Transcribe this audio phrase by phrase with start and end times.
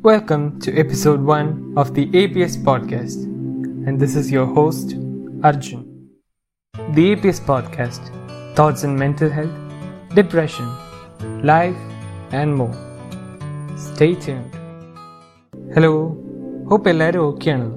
[0.00, 3.23] Welcome to episode 1 of the APS podcast,
[3.87, 4.93] and this is your host,
[5.43, 6.09] Arjun.
[6.73, 8.01] The APS podcast
[8.55, 9.55] thoughts on mental health,
[10.13, 10.67] depression,
[11.43, 11.75] life,
[12.31, 12.75] and more.
[13.77, 14.53] Stay tuned.
[15.75, 15.93] Hello,
[16.71, 17.67] hope എല്ലാവരും ഓക്കെയാണ്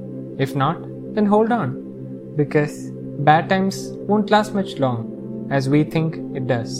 [0.45, 0.83] if not
[1.17, 1.71] then hold on
[2.37, 2.77] because
[3.21, 3.79] bad times
[4.11, 4.99] won't last much long
[5.51, 6.11] as we think
[6.41, 6.73] it does.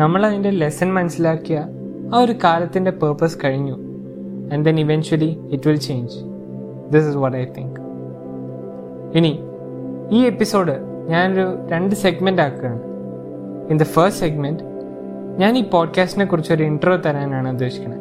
[0.00, 1.58] നമ്മൾ അതിൻ്റെ lesson മനസ്സിലാക്കിയ
[2.12, 3.76] ആ ഒരു കാലത്തിൻ്റെ purpose കഴിഞ്ഞു
[4.52, 6.14] and then eventually it will change
[6.90, 7.80] this is what I think
[9.16, 9.40] ഇനി
[10.10, 10.72] ഈ എപ്പിസോഡ്
[11.08, 12.80] ഞാനൊരു രണ്ട് സെഗ്മെന്റ് ആക്കുകയാണ്.
[13.70, 14.62] ഇൻ ദ ഫസ്റ്റ് സെഗ്മെന്റ്
[15.38, 18.00] ഞാൻ ഈ പോഡ്കാസ്റ്റിനെ കുറിച്ച് ഒരു ഇൻട്രോ തരാനാണ് ഉദ്ദേശിക്കുന്നത്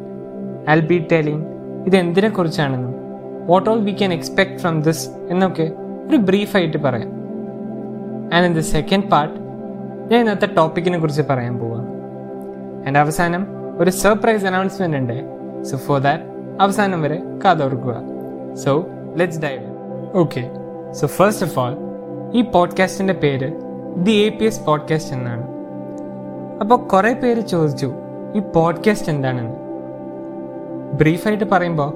[0.69, 1.45] ഐ ബി ടെലിംഗ്
[1.87, 2.95] ഇത് എന്തിനെ കുറിച്ചാണെന്നും
[3.47, 5.71] what all we can expect from this എന്നൊക്കെ
[6.09, 7.09] ഒരു ബ്രീഫായിട്ട് പറയാം.
[8.33, 9.35] And in the second part
[10.11, 11.87] ഞാൻ ഇന്നത്തെ ടോപ്പിക്കിനെ കുറിച്ച് പറയാൻ പോവാം
[12.87, 15.17] ആൻഡ് അവസാനം ഒരു സർപ്രൈസ് അനൗൺസ്മെന്റ് ഉണ്ട്.
[15.63, 16.23] സോ ഫോർ ദാറ്റ്
[16.61, 18.01] അവസാനം വരെ കാതോർക്കുക.
[18.53, 19.65] So let's dive
[20.17, 20.51] okay
[20.91, 21.77] so first of all
[22.33, 23.51] ഈ പോഡ്കാസ്റ്റിന്റെ പേര്
[23.97, 25.47] the A P S podcast എന്നാണ്.
[26.61, 27.93] അപ്പോൾ കുറേ പേര് ചോദിച്ചു
[28.35, 29.57] ഈ പോഡ്കാസ്റ്റ് എന്താണെന്ന്?
[30.93, 31.93] ബ്രീഫായിട്ട് പറയുമ്പോൾ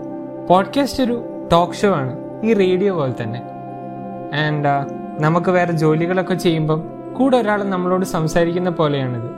[0.47, 3.41] പോഡ്കാസ്റ്റ് ഒരു ടോക്ക് ഷോ ആണ് ഈ റേഡിയോ പോലെ തന്നെ.
[4.47, 4.67] ആൻഡ്
[5.23, 6.83] നമുക്ക് വേറെ ജോലികളൊക്കെ ചെയ്യുമ്പം
[7.13, 9.31] കൂടെ ഒരാൾ നമ്മളോട് സംസാരിക്കുന്ന പോലെയാണിത്.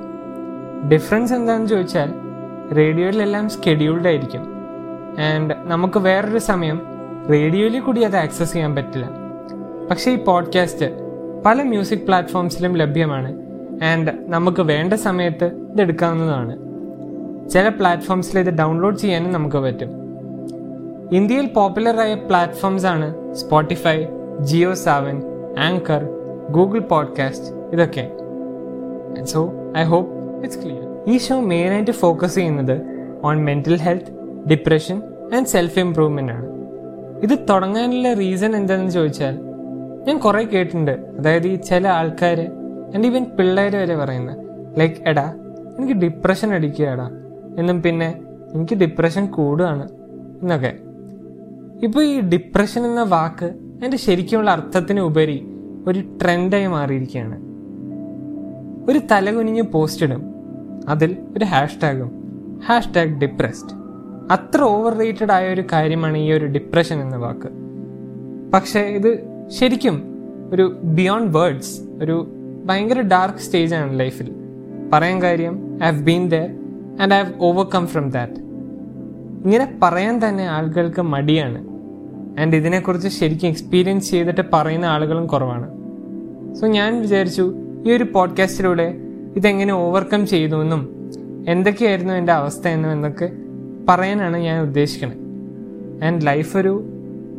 [0.90, 2.14] ഡിഫറൻസ് എന്താണെന്ന് ചോദിച്ചാൽ
[2.78, 4.53] റേഡിയോയിലെല്ലാം സ്കെഡ്യൂൾഡ് ആയിരിക്കും.
[5.20, 6.82] ആൻഡ് നമുക്ക് വേറൊരു സമയം
[7.32, 9.10] റേഡിയോയിൽ കൂടി അത് ആക്സസ് ചെയ്യാൻ പറ്റില്ല.
[9.90, 10.86] പക്ഷേ ഈ പോഡ്കാസ്റ്റ്
[11.46, 13.42] പല മ്യൂസിക് പ്ലാറ്റ്ഫോംസിലും ലഭ്യമാണ്.
[13.84, 16.58] ആൻഡ് നമുക്ക് വേണ്ട സമയത്ത് ഇത് എടുക്കാവുന്നതാണ്.
[17.50, 19.90] ചില പ്ലാറ്റ്ഫോംസിൽ ഇത് ഡൗൺലോഡ് ചെയ്യാനും നമുക്ക് പറ്റും.
[21.12, 24.06] ഇന്ത്യയിൽ പോപ്പുലറായ പ്ലാറ്റ്ഫോംസ് ആണ് Spotify
[24.40, 25.22] Jio Saavn
[25.60, 26.10] Anchor
[26.52, 28.12] Google podcast ഇതൊക്കെ.
[29.24, 32.82] So I hope it's clear ഈ ഷോ മെയിനായിട്ട് ഫോക്കസ് ചെയ്യുന്നത്
[33.24, 35.02] on mental health depression
[35.36, 36.48] and self improvement ആണ്.
[37.24, 39.40] ഇത് തുടങ്ങാനുള്ള റീസൺ എന്താണെന്ന് ചോദിച്ചാൽ
[40.08, 40.92] ഞാൻ കുറേ കേട്ടിട്ടുണ്ട്.
[40.92, 42.40] അതായത് ഈ ചില ആൾക്കാർ
[42.96, 44.38] ആൻഡ് ഈവൻ പിള്ളേർ വരെ പറയുന്നത്
[44.80, 45.34] ലൈക്ക് എടാ
[45.78, 47.12] എനിക്ക് ഡിപ്രഷൻ അടിക്കുക എടാ
[47.58, 48.22] എന്നും പിന്നെ
[48.54, 49.90] എനിക്ക് ഡിപ്രഷൻ കൂടുകയാണ്
[50.42, 50.74] എന്നൊക്കെ.
[51.84, 53.46] ഇപ്പോൾ ഈ ഡിപ്രഷൻ എന്ന വാക്ക്
[53.84, 55.48] എന്റെ ശരിക്കുമുള്ള അർത്ഥത്തിന് ഉപരി
[55.88, 57.38] ഒരു ട്രെൻഡായി മാറിയിരിക്കുകയാണ്.
[58.90, 60.36] ഒരു തലകുനിഞ്ഞ് പോസ്റ്റ് ഇടും.
[60.88, 62.12] അതിൽ ഒരു ഹാഷ്ടാഗും
[62.66, 63.83] ഹാഷ്ടാഗ് ഡിപ്രസ്ഡ്
[64.32, 67.50] അത്ര ഓവർ റേറ്റഡ് ആയ ഒരു കാര്യമാണ് ഈ ഒരു ഡിപ്രഷൻ എന്ന വാക്ക്.
[68.52, 70.04] പക്ഷേ ഇത് ശരിക്കും
[70.54, 72.28] ഒരു ബിയോണ്ട് വേർഡ്സ് ഒരു
[72.66, 74.32] ഭയങ്കര ഡാർക്ക് സ്റ്റേജ് ആണ് ലൈഫിൽ
[74.94, 76.50] പറയാൻ കാര്യം I have been there
[77.02, 78.34] and I have overcome from that
[79.44, 81.68] ഇങ്ങനെ പറയാൻ തന്നെ ആളുകൾക്ക് മടിയാണ്.
[82.42, 85.68] ആൻഡ് ഇതിനെക്കുറിച്ച് ശരിക്കും എക്സ്പീരിയൻസ് ചെയ്തിട്ട് പറയുന്ന ആളുകളും കുറവാണ്.
[86.54, 87.54] സോ ഞാൻ വിചാരിച്ചു
[87.86, 88.98] ഈ ഒരു പോഡ്കാസ്റ്റിലൂടെ
[89.36, 91.12] ഇതെങ്ങനെ ഓവർകം ചെയ്തു എന്നും
[91.48, 93.32] എന്തൊക്കെയായിരുന്നു എന്റെ അവസ്ഥ എന്നും എന്നൊക്കെ
[93.90, 95.20] പറയാനാണ് ഞാൻ ഉദ്ദേശിക്കുന്നത്
[96.06, 96.84] ആൻഡ് ലൈഫ് ഒരു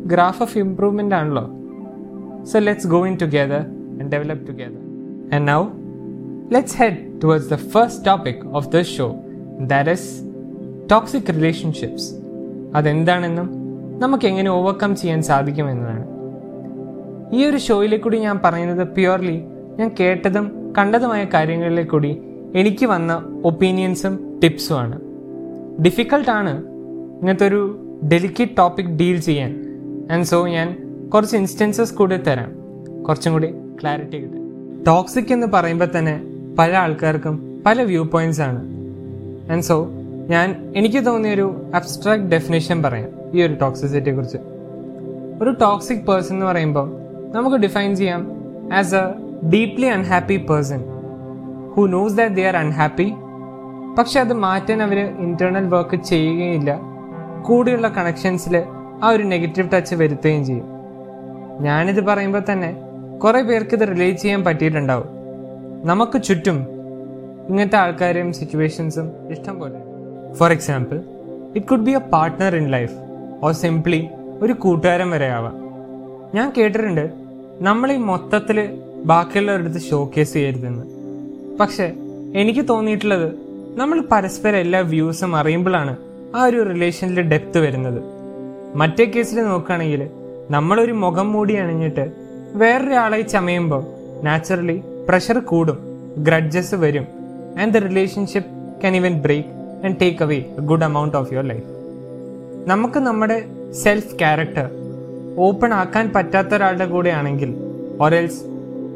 [0.05, 1.45] ഗ്രാഫ് ഓഫ് ഇംപ്രൂവ്മെന്റ് ആണല്ലോ.
[2.43, 3.61] So let's go in together
[3.99, 4.81] and develop together
[5.35, 5.61] and now
[6.51, 9.15] let's head towards the first topic of the show
[9.59, 10.09] that is
[10.91, 12.15] toxic relationships
[12.75, 13.65] അതെന്താണെന്നും
[13.99, 16.05] നമുക്ക് എങ്ങനെ ഓവർകം ചെയ്യാൻ സാധിക്കുമെന്നതാണ്.
[17.33, 19.43] ഈ ഒരു ഷോയിലെ കൂടി ഞാൻ പറയുന്നത് പ്യുവർലി
[19.77, 22.21] ഞാൻ കേട്ടതും കണ്ടതുമായ കാര്യങ്ങളിലെ കൂടി
[22.55, 25.04] എനിക്ക് വന്ന ഒപ്പീനിയൻസും ടിപ്സുമാണ്
[25.81, 26.63] ഡിഫിക്കൾട്ടാണ്
[27.19, 27.79] ഇങ്ങനത്തെ ഒരു
[28.11, 29.65] ഡെലിക്കേറ്റ് ടോപ്പിക് ഡീൽ ചെയ്യാൻ.
[30.11, 30.77] ആൻഡ് സോ ഞാൻ
[31.13, 32.51] കുറച്ച് ഇൻസ്റ്റൻസസ് കൂടി തരാം.
[33.03, 34.41] കുറച്ചും കൂടി ക്ലാരിറ്റി കിട്ടാൻ.
[34.87, 36.21] ടോക്സിക് എന്ന് പറയുമ്പോൾ തന്നെ
[36.59, 38.65] പല ആൾക്കാർക്കും പല വ്യൂ പോയിന്റ്സ് ആണ്.
[39.51, 39.87] ആൻഡ് സോ
[40.27, 44.37] ഞാൻ എനിക്ക് തോന്നിയൊരു അബ്സ്ട്രാക്ട് ഡെഫിനേഷൻ പറയാം ഈ ഒരു ടോക്സിസിറ്റിയെ കുറിച്ച്
[45.41, 46.91] ഒരു ടോക്സിക് പേഴ്സൺ എന്ന് പറയുമ്പോൾ
[47.31, 48.31] നമുക്ക് ഡിഫൈൻ ചെയ്യാം
[48.73, 49.01] as a
[49.49, 50.83] deeply unhappy person
[51.75, 53.14] who knows that they are unhappy
[53.97, 56.79] പക്ഷെ അത് മാറ്റാൻ അവർ ഇന്റേണൽ വർക്ക് ചെയ്യുകയില്ല.
[57.47, 58.55] കൂടെയുള്ള കണക്ഷൻസിൽ
[59.03, 60.67] ആ ഒരു നെഗറ്റീവ് ടച്ച് വരുത്തുകയും ചെയ്യും.
[61.61, 62.77] ഞാനിത് പറയുമ്പോൾ തന്നെ
[63.23, 65.09] കുറേ പേർക്ക് ഇത് റിലേറ്റ് ചെയ്യാൻ പറ്റിയിട്ടുണ്ടാവും.
[65.85, 66.57] നമുക്ക് ചുറ്റും
[67.49, 69.79] ഇങ്ങനത്തെ ആൾക്കാരെയും സിറ്റുവേഷൻസും ഇഷ്ടം പോലെ
[70.37, 71.01] for example
[71.55, 72.93] it could be a partner in life
[73.43, 74.09] or simply
[74.41, 75.55] ഒരു കൂട്ടുകാരൻ വരെ ആവാം.
[76.35, 77.05] ഞാൻ കേട്ടിട്ടുണ്ട്
[77.61, 78.57] നമ്മൾ ഈ മൊത്തത്തിൽ
[79.05, 80.85] ബാക്കിയുള്ളവരുടെ അടുത്ത് ഷോക്കേസ് ചെയ്യരുതെന്ന്.
[81.59, 81.93] പക്ഷെ
[82.35, 83.44] എനിക്ക് തോന്നിയിട്ടുള്ളത്
[83.75, 85.93] നമ്മൾ പരസ്പരം എല്ലാ വ്യൂസും അറിയുമ്പോഴാണ്
[86.35, 87.99] ആ ഒരു റിലേഷനിൽ ഡെപ്ത് വരുന്നത്.
[88.75, 90.01] മറ്റേ കേസിൽ നോക്കുകയാണെങ്കിൽ
[90.49, 92.05] നമ്മളൊരു മുഖം മൂടി അണിഞ്ഞിട്ട്
[92.55, 93.83] വേറൊരാളെ ചമയുമ്പോൾ
[94.23, 95.77] നാച്ചുറലി പ്രഷർ കൂടും
[96.17, 97.05] ഗ്രഡ്ജസ് വരും
[97.61, 98.49] and the relationship
[98.81, 99.49] can even break
[99.85, 101.67] and take away good amount of your life
[102.67, 103.37] നമുക്ക് നമ്മുടെ
[103.73, 104.67] സെൽഫ് ക്യാരക്ടർ
[105.37, 107.51] ഓപ്പൺ ആക്കാൻ പറ്റാത്ത ഒരാളുടെ കൂടെ ആണെങ്കിൽ
[108.01, 108.41] ഒരൽസ്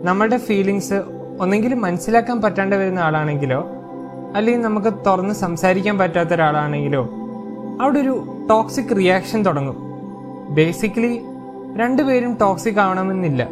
[0.03, 0.99] നമ്മളുടെ ഫീലിങ്സ്
[1.39, 3.59] ഒന്നെങ്കിലും മനസ്സിലാക്കാൻ പറ്റാണ്ട് വരുന്ന ആളാണെങ്കിലോ
[4.35, 7.09] അല്ലെങ്കിൽ നമുക്ക് തുറന്ന് സംസാരിക്കാൻ പറ്റാത്ത ഒരാളാണെങ്കിലോ
[7.81, 9.77] അവിടെ ഒരു ടോക്സിക് റിയാക്ഷൻ തുടങ്ങും.
[10.49, 11.21] ബേസിക്കലി
[11.75, 13.47] രണ്ടുപേരും ടോക്സിക് ആവണമെന്നില്ല.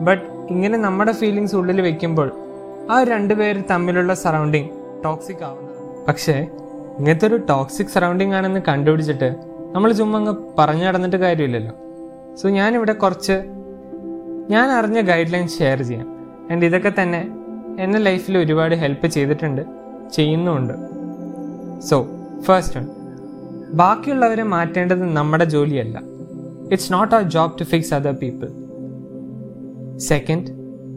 [0.00, 2.32] ബട്ട് ഇങ്ങനെ നമ്മുടെ ഫീലിങ്സ് ഉള്ളിൽ വെക്കുമ്പോൾ
[2.90, 4.68] ആ രണ്ടുപേർ തമ്മിലുള്ള സറൗണ്ടിങ്
[5.04, 6.46] ടോക്സിക് ആവുന്നത് പക്ഷേ
[6.98, 9.34] ഇങ്ങനത്തെ ഒരു ടോക്സിക് സറൗണ്ടിങ് ആണെന്ന് കണ്ടുപിടിച്ചിട്ട്
[9.72, 11.74] നമ്മൾ ചുമ്മാ അങ്ങ് പറഞ്ഞു നടന്നിട്ട് കാര്യമില്ലല്ലോ.
[12.36, 13.36] സോ ഞാനിവിടെ കുറച്ച്
[14.50, 16.08] ഞാൻ അറിഞ്ഞ ഗൈഡ് ലൈൻസ് ഷെയർ ചെയ്യാം.
[16.50, 17.28] ആൻഡ് ഇതൊക്കെ തന്നെ
[17.78, 19.81] എന്നെ ലൈഫിൽ ഒരുപാട് ഹെൽപ്പ് ചെയ്തിട്ടുണ്ട്.
[20.12, 20.74] ചെയ്യുന്നുമുണ്ട്
[21.80, 22.06] സോ
[22.42, 22.86] ഫസ്റ്റ് വൺ
[23.74, 26.02] ബാക്കിയുള്ളവരെ മാറ്റേണ്ടത് നമ്മുടെ ജോലിയല്ല.
[26.72, 28.48] It's not our job to fix other people
[29.98, 30.50] second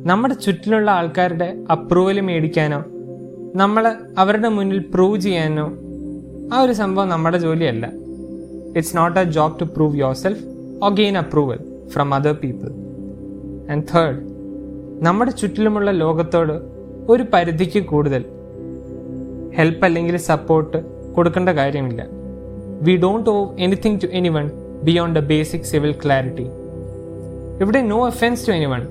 [0.10, 2.84] നമ്മുടെ ചുറ്റിലുള്ള ആൾക്കാരുടെ അപ്രൂവൽ മേടിക്കാനോ
[3.56, 5.66] നമ്മൾ അവരുടെ മുന്നിൽ പ്രൂവ് ചെയ്യാനോ
[6.54, 7.92] ആ ഒരു സംഭവം നമ്മുടെ ജോലിയല്ല.
[8.76, 10.44] It's not a job to prove yourself
[10.84, 12.70] or gain approval from other people
[13.72, 14.22] and third
[15.06, 16.56] നമ്മുടെ ചുറ്റിലുമുള്ള ലോകത്തോട്
[17.12, 18.24] ഒരു പരിധിക്ക് കൂടുതൽ
[19.58, 20.78] ഹെൽപ്പ് അല്ലെങ്കിൽ സപ്പോർട്ട്
[21.14, 22.06] കൊടുക്കേണ്ട കാര്യമില്ല.
[22.82, 24.52] We don't owe anything to anyone
[24.84, 26.48] beyond a basic civil clarity
[27.62, 28.88] ഇവിടെ no offence to anyone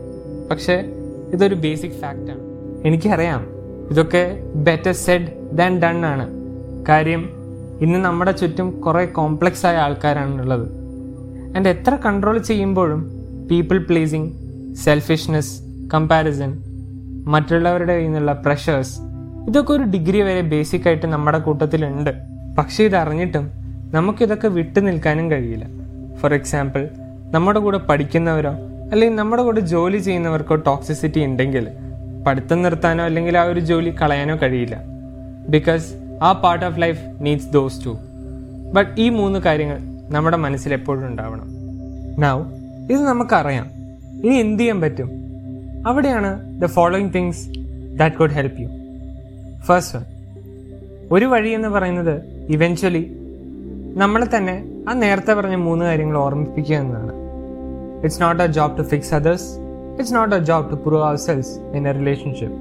[0.51, 0.85] പക്ഷേ
[1.33, 2.41] ഇതൊരു ബേസിക് ഫാക്റ്റാണ്
[2.87, 3.47] എനിക്കറിയാം.
[3.91, 6.27] ഇതൊക്കെ ബെറ്റർ സെഡ് ദാൻ ഡൺ ആണ്.
[6.89, 7.31] കാര്യം
[7.81, 10.67] ഇന്ന് നമ്മുടെ ചുറ്റും കുറേ കോംപ്ലക്സ് ആയ ആൾക്കാരാണുള്ളത്.
[11.57, 13.01] ആൻഡ് എത്ര കൺട്രോൾ ചെയ്യുമ്പോഴും
[13.51, 14.31] പീപ്പിൾ പ്ലീസിങ്
[14.75, 15.63] സെൽഫിഷ്നെസ്
[15.95, 16.53] കമ്പാരിസൺ
[17.27, 19.14] മറ്റുള്ളവരുടെ കയ്യിൽ നിന്നുള്ള പ്രഷേഴ്സ്
[19.49, 22.11] ഇതൊക്കെ ഒരു ഡിഗ്രി വരെ ബേസിക് ആയിട്ട് നമ്മുടെ കൂട്ടത്തിലുണ്ട്.
[22.59, 23.51] പക്ഷേ ഇതറിഞ്ഞിട്ടും
[23.93, 25.65] നമുക്കിതൊക്കെ വിട്ടു നിൽക്കാനും കഴിയില്ല.
[26.17, 26.89] ഫോർ എക്സാമ്പിൾ
[27.31, 28.51] നമ്മുടെ കൂടെ പഠിക്കുന്നവരോ
[28.93, 31.69] അല്ലെങ്കിൽ നമ്മുടെ കൂടെ ജോലി ചെയ്യുന്നവർക്കോ ടോക്സിസിറ്റി ഉണ്ടെങ്കിൽ
[32.27, 34.77] പഠിത്തം നിർത്താനോ അല്ലെങ്കിൽ ആ ഒരു ജോലി കളയാനോ കഴിയില്ല.
[35.49, 35.85] ബിക്കോസ്
[36.23, 37.99] ആ part of life needs those too
[38.75, 39.79] but ഈ മൂന്ന് കാര്യങ്ങൾ
[40.11, 41.49] നമ്മുടെ മനസ്സിൽ എപ്പോഴും ഉണ്ടാവണം.
[42.19, 42.43] നൗ
[42.91, 43.67] ഇത് നമുക്കറിയാം.
[44.25, 45.11] ഇനി എന്ത് ചെയ്യാൻ പറ്റും?
[45.87, 47.49] അവിടെയാണ് the following things
[47.99, 48.69] that could help you
[49.67, 50.05] first one
[51.13, 52.15] ഒരു വഴി എന്ന് പറയുന്നത്
[52.49, 53.05] ഇവൻച്വലി
[53.97, 54.57] നമ്മളെ തന്നെ
[54.89, 57.13] ആ നേരത്തെ പറഞ്ഞ മൂന്ന് കാര്യങ്ങൾ ഓർമ്മിപ്പിക്കുക എന്നതാണ്.
[58.05, 59.49] It's not a job to fix others
[59.99, 62.59] it's not a job to prove ourselves in a relationship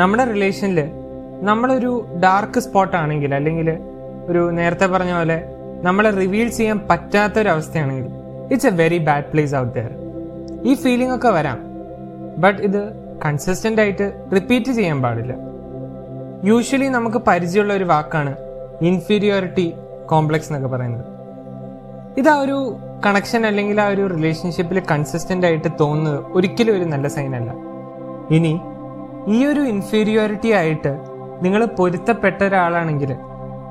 [0.00, 0.80] നമ്മുടെ റിലേഷനിൽ
[1.42, 3.70] നമ്മളൊരു ഡാർക്ക് സ്പോട്ട് ആണെങ്കിൽ അല്ലെങ്കിൽ
[4.28, 5.38] ഒരു നേരത്തെ പറഞ്ഞ പോലെ
[5.82, 8.06] നമ്മളെ റിവീൽ ചെയ്യാൻ പറ്റാത്ത ഒരു പറ്റാത്തൊരവസ്ഥയാണെങ്കിൽ
[8.52, 9.92] it's a very bad place out there
[10.64, 11.58] ഈ ഫീലിംഗ് ഒക്കെ വരാം.
[12.38, 12.80] ബട്ട് ഇത്
[13.24, 15.53] കൺസിസ്റ്റന്റ് ആയിട്ട് റിപ്പീറ്റ് ചെയ്യാൻ പാടില്ല.
[16.44, 18.36] യൂഷ്വലി നമുക്ക് പരിചയമുള്ള ഒരു വാക്കാണ്
[18.82, 19.74] ഇൻഫീരിയോറിറ്റി
[20.06, 21.04] കോംപ്ലക്സ് എന്നൊക്കെ പറയുന്നത്.
[22.18, 22.76] ഇത് ആ ഒരു
[23.06, 27.50] കണക്ഷൻ അല്ലെങ്കിൽ ആ ഒരു റിലേഷൻഷിപ്പിൽ കൺസിസ്റ്റന്റ് ആയിട്ട് തോന്നുന്നത് ഒരിക്കലും ഒരു നല്ല സൈൻ അല്ല.
[28.30, 28.60] ഇനി
[29.28, 30.92] ഈ ഒരു ഇൻഫീരിയോറിറ്റി ആയിട്ട്
[31.42, 33.12] നിങ്ങൾ പൊരുത്തപ്പെട്ട ഒരാളാണെങ്കിൽ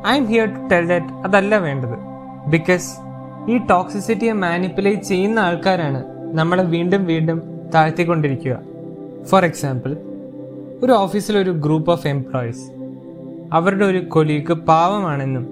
[0.18, 1.98] I'm here to tell that അതല്ല വേണ്ടത്.
[2.48, 2.90] ബിക്കോസ്
[3.52, 6.04] ഈ ടോക്സിസിറ്റിയെ മാനിപ്പുലേറ്റ് ചെയ്യുന്ന ആൾക്കാരാണ്
[6.40, 8.60] നമ്മളെ വീണ്ടും വീണ്ടും താഴ്ത്തിക്കൊണ്ടിരിക്കുക.
[9.30, 9.98] ഫോർ എക്സാമ്പിൾ
[10.84, 12.64] ഒരു ഓഫീസിലെ ഒരു ഗ്രൂപ്പ് ഓഫ് എംപ്ലോയീസ്
[13.54, 15.46] അവരുടെ ഒരു കൊലീഗ് പാവമാണെന്നും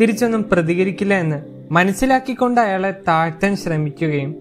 [0.00, 1.38] തിരിച്ചൊന്നും പ്രതികരിക്കില്ല എന്ന്
[1.72, 4.34] മനസ്സിലാക്കിക്കൊണ്ട് അയാളെ താഴ്ത്താൻ ശ്രമിക്കുകയും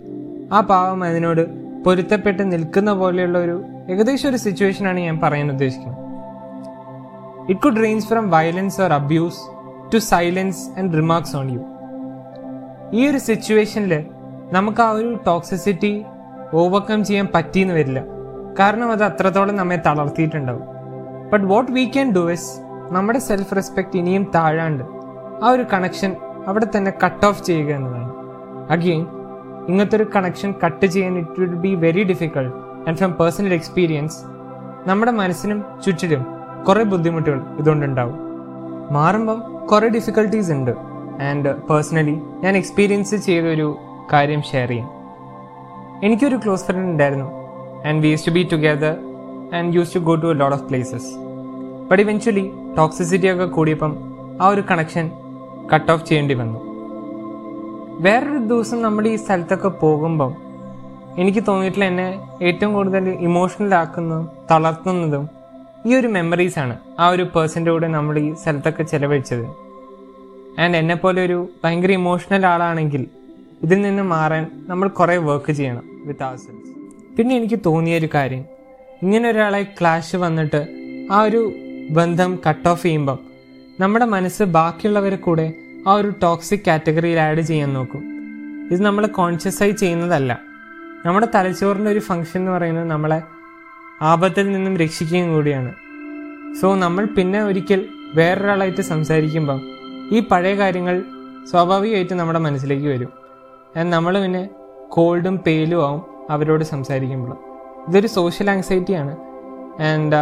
[0.54, 1.42] ആ പാവം അതിനോട്
[1.86, 5.98] പൊരുത്തപ്പെട്ട് നിൽക്കുന്ന പോലെയുള്ള ഒരു ഏകദേശം ഒരു സിറ്റുവേഷനാണ് ഞാൻ പറയാൻ ഉദ്ദേശിക്കുന്നത്.
[7.50, 9.42] It could range from violence or abuse
[9.94, 11.62] to silence and remarks on you
[12.94, 14.06] ഈ ഒരു സിറ്റുവേഷനിൽ
[14.52, 16.06] നമുക്ക് ആ ഒരു ടോക്സിസിറ്റി
[16.54, 18.19] ഓവർകം ചെയ്യാൻ പറ്റിയെന്ന് വരില്ല.
[18.60, 20.64] കാരണം അത് അത്രത്തോളം നമ്മെ തളർത്തിയിട്ടുണ്ടാവും.
[21.30, 22.62] But what we can do is
[22.92, 24.84] നമ്മുടെ സെൽഫ് റെസ്പെക്ട് ഇനിയും താഴാണ്ട്
[25.44, 26.16] ആ ഒരു കണക്ഷൻ
[26.48, 28.14] അവിടെ തന്നെ കട്ട് ഓഫ് ചെയ്യുക എന്നതാണ്.
[28.72, 29.06] അഗെയിൻ
[29.68, 32.56] ഇങ്ങനത്തെ ഒരു കണക്ഷൻ കട്ട് ചെയ്യാൻ it will be very difficult
[32.88, 34.18] and from personal experience
[34.88, 36.26] നമ്മുടെ മനസ്സിനും ചുറ്റിലും
[36.68, 38.20] കുറേ ബുദ്ധിമുട്ടുകൾ ഇതുകൊണ്ടുണ്ടാവും.
[38.92, 40.72] മാറുമ്പം കുറേ ഡിഫിക്കൽട്ടീസ് ഉണ്ട്.
[41.30, 43.78] ആൻഡ് പേഴ്സണലി ഞാൻ എക്സ്പീരിയൻസ് ചെയ്ത ഒരു
[44.14, 44.90] കാര്യം ഷെയർ ചെയ്യാം.
[46.04, 47.39] എനിക്കൊരു ക്ലോസ് ഫ്രണ്ട് ഉണ്ടായിരുന്നു.
[47.86, 48.94] And we used to be together
[49.54, 51.10] and used to go to a lot of places
[51.90, 53.92] but eventually toxicity ഒക്കെ കൂടിയപ്പം
[54.42, 55.06] ആ ഒരു കണക്ഷൻ
[55.74, 56.60] കട്ട് ഓഫ് ചെയ്യേണ്ടി വന്നു.
[58.02, 60.32] വേറൊരു ദിവസം നമ്മൾ ഈ സ്ഥലത്തൊക്കെ പോകുമ്പം
[61.18, 62.08] എനിക്ക് തോന്നിയിട്ടുള്ള എന്നെ
[62.42, 65.30] ഏറ്റവും കൂടുതൽ ഇമോഷണലാക്കുന്നതും തളർത്തുന്നതും
[65.86, 69.46] ഈ ഒരു മെമ്മറീസാണ് ആ ഒരു പേഴ്സന്റെ കൂടെ നമ്മൾ ഈ സ്ഥലത്തൊക്കെ ചിലവഴിച്ചത്.
[70.60, 73.08] ആൻഡ് എന്നെപ്പോലെ ഒരു ഭയങ്കര ഇമോഷണൽ ആളാണെങ്കിൽ
[73.64, 76.59] ഇതിൽ നിന്ന് മാറാൻ നമ്മൾ കുറേ വർക്ക് ചെയ്യണം വിത്ത് സെൽസ്
[77.20, 78.46] പിന്നെ എനിക്ക് തോന്നിയൊരു കാര്യം.
[79.02, 80.68] ഇങ്ങനെ ഒരാളെ ക്ലാഷ് വന്നിട്ട്
[81.12, 81.54] ആ ഒരു
[81.90, 83.20] ബന്ധം കട്ട് ഓഫ് ചെയ്യുമ്പം
[83.80, 85.54] നമ്മുടെ മനസ്സ് ബാക്കിയുള്ളവരെ കൂടെ
[85.88, 88.04] ആ ഒരു ടോക്സിക് കാറ്റഗറിയിൽ ആഡ് ചെയ്യാൻ നോക്കും.
[88.72, 90.40] ഇത് നമ്മൾ കോൺഷ്യസായി ചെയ്യുന്നതല്ല.
[91.06, 93.22] നമ്മുടെ തലച്ചോറിന്റെ ഒരു ഫങ്ഷൻ എന്ന് പറയുന്നത് നമ്മളെ
[94.02, 95.74] ആപത്തിൽ നിന്നും രക്ഷിക്കുകയും കൂടിയാണ്.
[96.62, 97.86] സോ നമ്മൾ പിന്നെ ഒരിക്കൽ
[98.16, 99.62] വേറൊരാളായിട്ട് സംസാരിക്കുമ്പം
[100.12, 101.04] ഈ പഴയ കാര്യങ്ങൾ
[101.52, 103.10] സ്വാഭാവികമായിട്ട് നമ്മുടെ മനസ്സിലേക്ക് വരും.
[103.90, 104.50] നമ്മൾ പിന്നെ
[104.90, 106.09] കോൾഡും പെയിലും ആവും.
[106.30, 107.38] അവരോട് സംസാരിക്കുമ്പോൾ.
[107.88, 109.18] ഇതൊരു സോഷ്യൽ ആങ്സൈറ്റിയാണ്
[109.82, 110.16] ആൻഡ്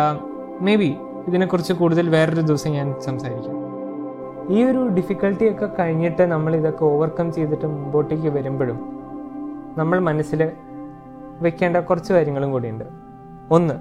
[0.63, 0.97] മേ ബി
[1.27, 3.55] ഇതിനെക്കുറിച്ച് കൂടുതൽ വേറൊരു ദിവസം ഞാൻ സംസാരിക്കാം.
[4.49, 8.79] ഈ ഒരു ഡിഫിക്കൽട്ടി ഒക്കെ കഴിഞ്ഞിട്ട് നമ്മൾ ഇതൊക്കെ ഓവർകം ചെയ്തിട്ട് മുമ്പോട്ടേക്ക് വരുമ്പോഴും
[9.77, 10.51] നമ്മൾ മനസ്സിൽ
[11.41, 12.85] വെക്കേണ്ട കുറച്ച് കാര്യങ്ങളും കൂടിയുണ്ട്.
[13.51, 13.73] ഒന്ന്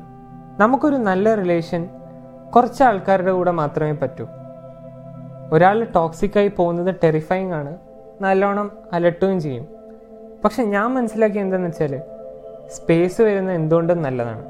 [0.61, 1.89] നമുക്കൊരു നല്ല റിലേഷൻ
[2.57, 4.27] കുറച്ച് ആൾക്കാരുടെ കൂടെ മാത്രമേ പറ്റൂ.
[5.53, 7.77] ഒരാൾ ടോക്സിക്കായി പോകുന്നത് ടെറിഫൈങ് ആണ്.
[8.21, 9.67] നല്ലോണം അലട്ടുകയും ചെയ്യും.
[10.45, 12.03] പക്ഷെ ഞാൻ മനസ്സിലാക്കിയ എന്താണെന്ന് വെച്ചാൽ
[12.71, 14.45] സ്പേസ് വരുന്നത് എന്തുകൊണ്ടും നല്ലതാണ്.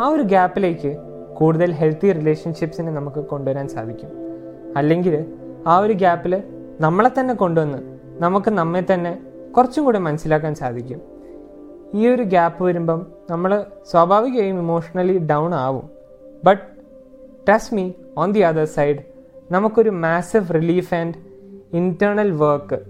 [0.00, 0.96] ആ ഒരു ഗ്യാപ്പിലേക്ക്
[1.34, 4.10] കൂടുതൽ ഹെൽത്തി റിലേഷൻഷിപ്സിനെ നമുക്ക് കൊണ്ടുവരാൻ സാധിക്കും.
[4.76, 5.26] അല്ലെങ്കിൽ
[5.66, 6.42] ആ ഒരു ഗ്യാപ്പിൽ
[6.80, 7.78] നമ്മളെ തന്നെ കൊണ്ടുവന്ന്
[8.22, 9.22] നമുക്ക് നമ്മെ തന്നെ
[9.56, 11.00] കുറച്ചും കൂടി മനസ്സിലാക്കാൻ സാധിക്കും.
[11.94, 15.90] ഈ ഒരു ഗ്യാപ്പ് വരുമ്പം നമ്മൾ സ്വാഭാവികമായും ഇമോഷണലി ഡൗൺ ആവും.
[16.44, 16.62] But
[17.48, 18.96] trust me on the other side
[19.50, 21.14] നമുക്കൊരു massive relief and
[21.72, 22.80] internal work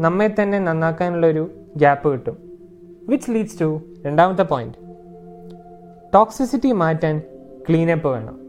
[0.00, 2.47] നമ്മെ തന്നെ നന്നാക്കാനുള്ളൊരു ഗ്യാപ്പ് കിട്ടും.
[3.08, 4.74] വിച്ച് ലീഡ്സ് ടു രണ്ടാമത്തെ പോയിന്റ്
[6.14, 7.22] ടോക്സിസിറ്റി മാറ്റാൻ
[7.68, 8.40] ക്ലീനപ്പ് വേണം.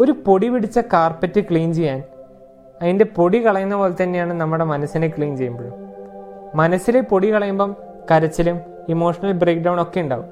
[0.00, 2.02] ഒരു പൊടി പിടിച്ച കാർപ്പറ്റ് ക്ലീൻ ചെയ്യാൻ
[2.82, 5.72] അതിന്റെ പൊടി കളയുന്ന പോലെ തന്നെയാണ് നമ്മുടെ മനസ്സിനെ ക്ലീൻ ചെയ്യുമ്പോഴും.
[6.54, 7.76] മനസ്സിലെ പൊടി കളയുമ്പം
[8.10, 10.26] കരച്ചിലും ഇമോഷണൽ ബ്രേക്ക് ഡൗൺ ഒക്കെ ഉണ്ടാവും.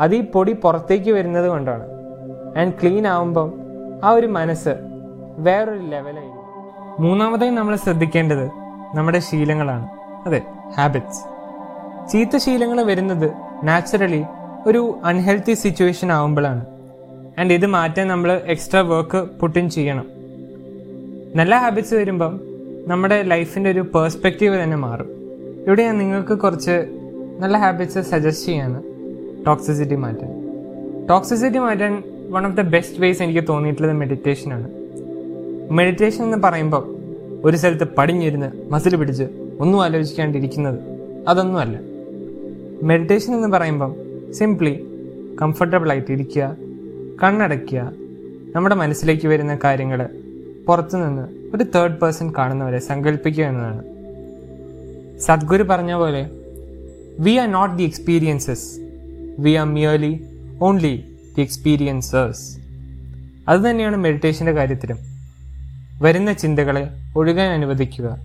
[0.00, 1.86] അത് ഈ പൊടി പുറത്തേക്ക് വരുന്നത് കൊണ്ടാണ്.
[2.58, 3.54] ആൻഡ് ക്ലീൻ ആവുമ്പം
[4.04, 4.74] ആ ഒരു മനസ്സ്
[5.38, 6.42] വേറൊരു ലെവലായിരിക്കും
[7.00, 8.46] മൂന്നാമതായി നമ്മൾ ശ്രദ്ധിക്കേണ്ടത്
[8.94, 9.88] നമ്മുടെ ശീലങ്ങളാണ്.
[10.26, 10.42] അതെ
[10.78, 11.31] ഹാബിറ്റ്സ്
[12.10, 13.32] ചീത്ത ശീലങ്ങൾ വരുന്നത്
[13.64, 14.24] നാച്ചുറലി
[14.66, 16.66] ഒരു അൺഹെൽത്തി സിറ്റുവേഷൻ ആവുമ്പോഴാണ്.
[17.38, 20.06] ആൻഡ് ഇത് മാറ്റാൻ നമ്മൾ എക്സ്ട്രാ വർക്ക് പുട്ടിൻ ചെയ്യണം.
[21.36, 22.40] നല്ല ഹാബിറ്റ്സ് വരുമ്പം
[22.86, 25.06] നമ്മുടെ ലൈഫിന്റെ ഒരു പേഴ്സ്പെക്റ്റീവ് തന്നെ മാറും.
[25.66, 26.88] ഇവിടെ ഞാൻ നിങ്ങൾക്ക് കുറച്ച്
[27.38, 28.82] നല്ല ഹാബിറ്റ്സ് സജസ്റ്റ് ചെയ്യാണ്
[29.46, 30.30] ടോക്സിസിറ്റി മാറ്റാൻ.
[31.08, 34.70] ടോക്സിസിറ്റി മാറ്റാൻ one of the best ways എനിക്ക് തോന്നിയിട്ടുള്ളത് മെഡിറ്റേഷനാണ്
[35.72, 36.98] മെഡിറ്റേഷൻ എന്ന് പറയുമ്പോൾ
[37.44, 39.24] ഒരു സ്ഥലത്ത് പടിഞ്ഞിരുന്ന് മസിൽ പിടിച്ച്
[39.60, 40.78] ഒന്നും ആലോചിക്കാണ്ടിരിക്കുന്നത്
[41.28, 41.91] അതൊന്നുമല്ല
[42.82, 43.94] മെഡിറ്റേഷൻ എന്ന് പറയുമ്പം
[44.32, 44.84] സിംപ്ലി
[45.42, 46.56] കംഫർട്ടബിൾ ആയിട്ട് ഇരിക്കുക
[47.22, 47.92] കണ്ണടയ്ക്കുക.
[48.54, 50.08] നമ്മുടെ മനസ്സിലേക്ക് വരുന്ന കാര്യങ്ങൾ
[50.66, 53.82] പുറത്തുനിന്ന് ഒരു തേർഡ് പേഴ്സൺ കാണുന്നവരെ സങ്കല്പിക്കുക എന്നതാണ്.
[55.18, 56.30] സദ്ഗുരു പറഞ്ഞ പോലെ
[57.20, 58.78] we are not the experiences
[59.38, 60.26] we are merely
[60.60, 61.04] only
[61.36, 62.58] the experiencers
[63.48, 64.98] അതുതന്നെയാണ് മെഡിറ്റേഷന്റെ കാര്യത്തിലും.
[66.02, 68.18] വരുന്ന ചിന്തകളെ ഒഴുകാൻ അനുവദിക്കുക.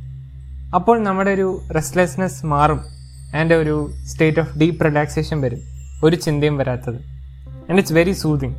[0.75, 2.96] അപ്പോൾ നമ്മുടെ ഒരു റെസ്റ്റ്ലെസ്നെസ് മാറും.
[3.35, 5.59] ആൻഡ് ഒരു സ്റ്റേറ്റ് ഓഫ് ഡീപ്പ് റിലാക്സേഷൻ വരും.
[6.03, 6.95] ഒരു ചിന്തയും വരാത്തത്.
[7.47, 8.55] ആൻഡ് ഇറ്റ്സ് വെരി സൂതിങ്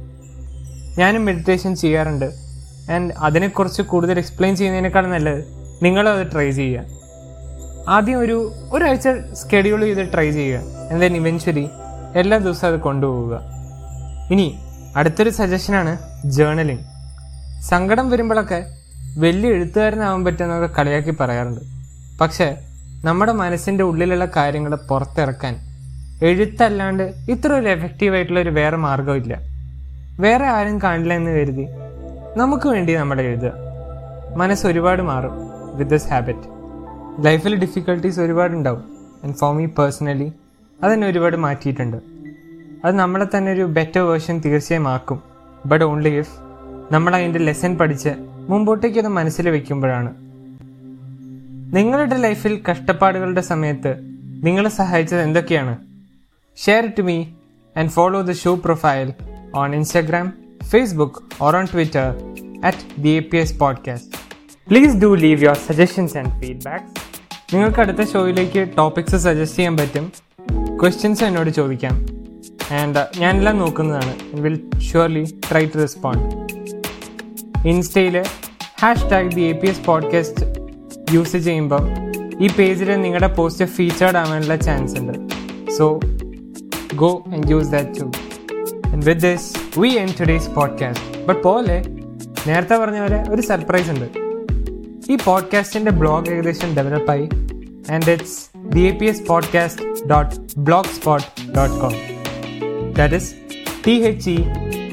[0.98, 2.24] ഞാനും മെഡിറ്റേഷൻ ചെയ്യാറുണ്ട്.
[2.92, 5.44] ആൻഡ് അതിനെക്കുറിച്ച് കൂടുതൽ എക്സ്പ്ലെയിൻ ചെയ്യുന്നതിനേക്കാൾ നല്ലത്
[5.82, 6.84] നിങ്ങളും അത് ട്രൈ ചെയ്യുക.
[7.88, 10.60] ആദ്യം ഒരു ഒരാഴ്ച സ്കെഡ്യൂൾ ചെയ്ത് ട്രൈ ചെയ്യുക.
[10.60, 11.68] ആൻഡ് then ഇവൻച്വലി
[12.14, 13.40] എല്ലാ ദിവസവും അത് കൊണ്ടുപോവുക.
[14.30, 14.58] ഇനി
[14.96, 16.78] അടുത്തൊരു സജഷനാണ് ജേണലിങ്
[17.62, 18.66] സങ്കടം വരുമ്പോഴൊക്കെ
[19.18, 21.60] വലിയ എഴുത്തുകാരനാവാൻ പറ്റുമെന്നൊക്കെ കളിയാക്കി പറയാറുണ്ട്.
[22.18, 22.56] പക്ഷേ
[23.04, 25.56] നമ്മുടെ മനസ്സിന്റെ ഉള്ളിലുള്ള കാര്യങ്ങൾ പുറത്തിറക്കാൻ
[26.22, 29.38] എഴുത്തല്ലാണ്ട് ഇത്ര ഒരു എഫക്റ്റീവായിട്ടുള്ള ഒരു വേറെ മാർഗമില്ല
[30.20, 31.66] വേറെ ആരും കാണില്ല എന്ന് കരുതി
[32.36, 33.52] നമുക്ക് വേണ്ടി നമ്മൾ എഴുതുക.
[34.36, 35.34] മനസ്സ് ഒരുപാട് മാറും
[35.74, 36.46] വിത്ത് ദിസ് ഹാബിറ്റ്
[37.24, 38.84] ലൈഫിൽ ഡിഫിക്കൽട്ടീസ് ഒരുപാടുണ്ടാവും.
[39.24, 40.32] ആൻഡ് ഫോർ മീ പേഴ്സണലി
[40.82, 41.96] അതെന്നെ ഒരുപാട് മാറ്റിയിട്ടുണ്ട്.
[42.84, 45.22] അത് നമ്മളെ തന്നെ ഒരു ബെറ്റർ വേർഷൻ തീർച്ചയായും ആക്കും.
[45.66, 46.34] ബട്ട് ഓൺലി ഇഫ്
[46.92, 48.08] നമ്മൾ അതിന്റെ ലെസൺ പഠിച്ച്
[48.48, 50.27] മുമ്പോട്ടേക്ക് അത് മനസ്സിൽ വെക്കുമ്പോഴാണ്
[51.72, 53.94] നിങ്ങളുടെ ലൈഫിൽ കഷ്ടപ്പാടുകളുടെ സമയത്ത്
[54.42, 55.76] നിങ്ങളെ സഹായിച്ചത് എന്തൊക്കെയാണ്?
[56.56, 57.24] Share it me
[57.76, 59.12] and follow the show profile
[59.56, 60.32] on Instagram
[60.64, 62.16] Facebook or on Twitter
[62.64, 64.10] at the A P S podcast
[64.68, 66.84] please do leave your suggestions and feedback
[67.54, 70.12] നിങ്ങൾക്ക് അടുത്ത ഷോയിലേക്ക് ടോപ്പിക്സ് സജസ്റ്റ് ചെയ്യാൻ പറ്റും.
[70.80, 72.06] ക്വസ്റ്റ്യൻസ് എന്നോട് ചോദിക്കാം.
[72.72, 74.14] ആൻഡ് ഞാനെല്ലാം നോക്കുന്നതാണ്.
[74.34, 76.34] Will surely try to respond
[77.68, 78.24] ഇൻസ്റ്റയിൽ
[79.10, 80.57] hashtag the A P S podcast
[81.12, 81.84] use ചെയ്യുമ്പം
[82.40, 85.18] ഈ പേജിൽ നിങ്ങളുടെ പോസ്റ്റ് ഫീച്ചേർഡ് ആവാനുള്ള ചാൻസ് ഉണ്ട്.
[85.70, 86.00] So
[86.94, 88.04] go and use that too
[88.88, 91.82] and with this we end today's podcast but പോലെ
[92.46, 94.08] നേരത്തെ പറഞ്ഞ പോലെ ഒരു സർപ്രൈസ് ഉണ്ട്.
[95.12, 97.28] ഈ പോഡ്കാസ്റ്റിന്റെ ബ്ലോഗ് ഏകദേശം ഡെവലപ്പായി
[97.90, 100.34] and it's the A P S podcast dot
[100.84, 101.92] blogspot dot com
[102.92, 103.34] that is
[103.86, 104.38] T H E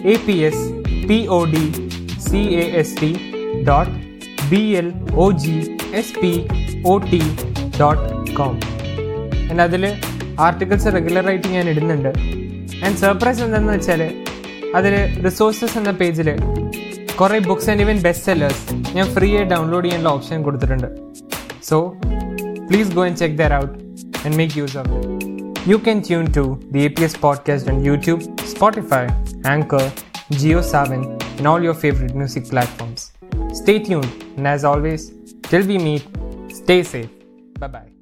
[0.06, 0.66] A P S
[1.08, 3.18] P O D C A S T
[3.68, 3.92] dot
[4.50, 6.32] B L O G S P
[6.92, 7.22] O T
[7.80, 8.06] dot
[8.40, 8.56] com
[9.50, 9.84] and അതിൽ
[10.48, 12.12] articles റെഗുലറായിട്ട് ഞാൻ ഇടുന്നുണ്ട്.
[12.86, 14.02] And surprise എന്താണെന്ന് വെച്ചാൽ
[14.80, 14.96] അതിൽ
[15.28, 16.30] resources എന്ന പേജിൽ
[17.20, 18.64] കുറേ books and even best sellers
[18.98, 20.90] ഞാൻ ഫ്രീ ആയി ഡൗൺലോഡ് ചെയ്യാനുള്ള ഓപ്ഷൻ കൊടുത്തിട്ടുണ്ട്.
[21.70, 21.78] So
[22.70, 23.76] please go and check there out
[24.26, 25.14] and make use of it
[25.70, 26.42] You can tune to
[26.74, 28.20] the APS podcast on YouTube,
[28.52, 29.06] Spotify,
[29.54, 29.86] Anchor,
[30.42, 31.02] GeoSavan,
[31.38, 33.02] and all your favorite music platforms.
[33.62, 35.02] Stay tuned, and as always,
[35.50, 36.04] till we meet,
[36.50, 37.10] stay safe.
[37.60, 37.95] Bye bye.